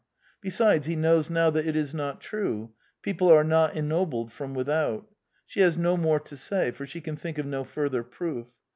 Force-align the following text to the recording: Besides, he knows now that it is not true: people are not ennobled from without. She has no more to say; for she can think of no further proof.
Besides, 0.41 0.87
he 0.87 0.95
knows 0.95 1.29
now 1.29 1.51
that 1.51 1.67
it 1.67 1.75
is 1.75 1.93
not 1.93 2.19
true: 2.21 2.73
people 3.03 3.29
are 3.29 3.43
not 3.43 3.75
ennobled 3.75 4.31
from 4.33 4.55
without. 4.55 5.07
She 5.45 5.59
has 5.59 5.77
no 5.77 5.95
more 5.95 6.19
to 6.21 6.35
say; 6.35 6.71
for 6.71 6.87
she 6.87 7.01
can 7.01 7.15
think 7.15 7.37
of 7.37 7.45
no 7.45 7.63
further 7.63 8.01
proof. 8.01 8.51